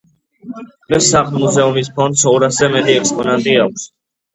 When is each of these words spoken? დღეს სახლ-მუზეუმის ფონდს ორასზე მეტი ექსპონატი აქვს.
დღეს 0.87 1.11
სახლ-მუზეუმის 1.17 1.93
ფონდს 2.01 2.27
ორასზე 2.35 2.75
მეტი 2.79 3.01
ექსპონატი 3.05 3.61
აქვს. 3.69 3.91